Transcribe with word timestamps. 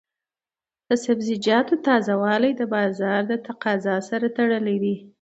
د 0.87 0.89
سبزیجاتو 1.05 1.73
تازه 1.87 2.13
والی 2.23 2.51
د 2.57 2.61
بازار 2.75 3.21
د 3.31 3.33
تقاضا 3.47 3.95
سره 4.09 4.27
تړلی 4.37 4.77
دی. 4.83 4.95